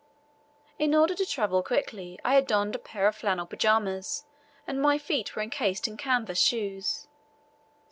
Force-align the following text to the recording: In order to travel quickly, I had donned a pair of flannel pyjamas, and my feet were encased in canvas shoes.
In 0.79 0.95
order 0.95 1.13
to 1.13 1.27
travel 1.27 1.61
quickly, 1.61 2.19
I 2.25 2.33
had 2.33 2.47
donned 2.47 2.73
a 2.73 2.79
pair 2.79 3.05
of 3.07 3.15
flannel 3.15 3.45
pyjamas, 3.45 4.25
and 4.65 4.81
my 4.81 4.97
feet 4.97 5.35
were 5.35 5.43
encased 5.43 5.87
in 5.87 5.95
canvas 5.95 6.39
shoes. 6.41 7.05